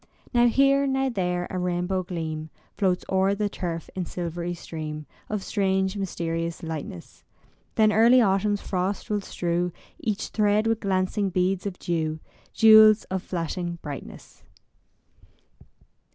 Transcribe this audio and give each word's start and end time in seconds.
Now 0.33 0.47
here, 0.47 0.87
now 0.87 1.09
there, 1.09 1.45
a 1.51 1.59
rainbow 1.59 2.01
gleam 2.01 2.49
Floats 2.75 3.05
o'er 3.07 3.35
the 3.35 3.49
turf 3.49 3.87
in 3.93 4.05
silvery 4.07 4.55
stream 4.55 5.05
Of 5.29 5.43
strange 5.43 5.95
mysterious 5.95 6.63
lightness. 6.63 7.23
Then 7.75 7.91
early 7.93 8.19
autumn's 8.19 8.61
frosts 8.61 9.11
will 9.11 9.21
strew 9.21 9.71
Each 9.99 10.29
thread 10.29 10.65
with 10.65 10.79
glancing 10.79 11.29
beads 11.29 11.67
of 11.67 11.77
dew, 11.77 12.19
Jewels 12.51 13.03
of 13.11 13.21
flashing 13.21 13.77
brightness. 13.83 14.41